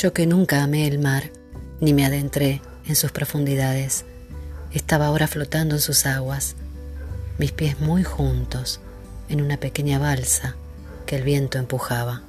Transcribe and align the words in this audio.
Yo 0.00 0.12
que 0.12 0.28
nunca 0.28 0.62
amé 0.62 0.86
el 0.86 1.00
mar, 1.00 1.32
ni 1.80 1.92
me 1.92 2.06
adentré 2.06 2.62
en 2.86 2.94
sus 2.94 3.10
profundidades, 3.10 4.04
estaba 4.72 5.06
ahora 5.06 5.26
flotando 5.26 5.74
en 5.74 5.80
sus 5.80 6.06
aguas, 6.06 6.54
mis 7.36 7.50
pies 7.50 7.80
muy 7.80 8.04
juntos 8.04 8.78
en 9.28 9.40
una 9.40 9.56
pequeña 9.56 9.98
balsa 9.98 10.54
que 11.04 11.16
el 11.16 11.24
viento 11.24 11.58
empujaba. 11.58 12.22